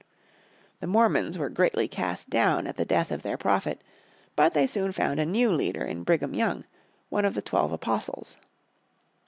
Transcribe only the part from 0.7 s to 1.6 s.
The Mormons were